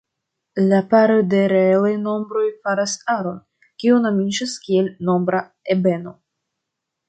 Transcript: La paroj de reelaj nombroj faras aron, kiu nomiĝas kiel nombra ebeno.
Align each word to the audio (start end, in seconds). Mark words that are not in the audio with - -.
La 0.69 0.77
paroj 0.93 1.17
de 1.33 1.41
reelaj 1.51 1.91
nombroj 2.07 2.47
faras 2.65 2.97
aron, 3.17 3.37
kiu 3.83 4.01
nomiĝas 4.09 4.59
kiel 4.67 4.93
nombra 5.11 5.47
ebeno. 5.77 6.19